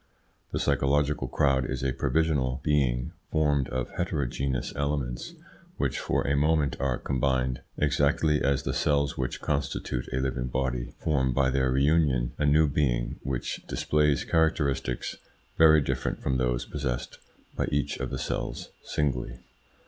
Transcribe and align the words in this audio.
The 0.51 0.57
psychological 0.57 1.27
crowd 1.27 1.69
is 1.69 1.83
a 1.83 1.93
provisional 1.93 2.59
being 2.63 3.11
formed 3.31 3.67
of 3.69 3.91
heterogeneous 3.91 4.73
elements, 4.75 5.35
which 5.77 5.99
for 5.99 6.25
a 6.25 6.35
moment 6.35 6.75
are 6.79 6.97
combined, 6.97 7.61
exactly 7.77 8.41
as 8.41 8.63
the 8.63 8.73
cells 8.73 9.15
which 9.15 9.41
constitute 9.41 10.11
a 10.11 10.17
living 10.19 10.47
body 10.47 10.93
form 11.01 11.33
by 11.33 11.51
their 11.51 11.69
reunion 11.69 12.31
a 12.39 12.47
new 12.47 12.67
being 12.67 13.19
which 13.21 13.61
displays 13.67 14.23
characteristics 14.23 15.17
very 15.59 15.81
different 15.81 16.19
from 16.19 16.37
those 16.39 16.65
possessed 16.65 17.19
by 17.55 17.67
each 17.71 17.97
of 17.97 18.09
the 18.09 18.17
cells 18.17 18.69
singly. 18.83 19.37